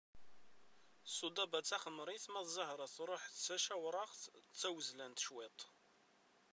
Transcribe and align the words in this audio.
Sudaba 1.15 1.59
d 1.61 1.65
taxemrit 1.69 2.25
ma 2.29 2.41
d 2.45 2.47
zahra 2.55 2.87
truḥ 2.95 3.23
d 3.27 3.37
tacawraɣt 3.45 4.21
d 4.49 4.53
tawezlant 4.59 5.23
cwiṭ. 5.27 5.59